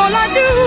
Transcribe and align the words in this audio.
all 0.00 0.14
I 0.14 0.26
do 0.32 0.59